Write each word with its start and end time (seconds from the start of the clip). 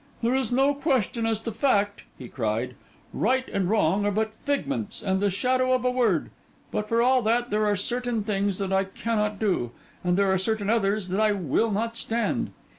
'There 0.23 0.33
is 0.33 0.51
no 0.51 0.73
question 0.73 1.27
as 1.27 1.39
to 1.39 1.51
fact,' 1.51 2.05
he 2.17 2.27
cried; 2.27 2.73
'right 3.13 3.47
and 3.49 3.69
wrong 3.69 4.03
are 4.03 4.09
but 4.09 4.33
figments 4.33 5.03
and 5.03 5.19
the 5.19 5.29
shadow 5.29 5.73
of 5.73 5.85
a 5.85 5.91
word; 5.91 6.31
but 6.71 6.89
for 6.89 7.03
all 7.03 7.21
that, 7.21 7.51
there 7.51 7.67
are 7.67 7.75
certain 7.75 8.23
things 8.23 8.57
that 8.57 8.73
I 8.73 8.83
cannot 8.83 9.37
do, 9.37 9.69
and 10.03 10.17
there 10.17 10.31
are 10.33 10.39
certain 10.39 10.71
others 10.71 11.09
that 11.09 11.19
I 11.19 11.33
will 11.33 11.69
not 11.69 11.95
stand. 11.95 12.49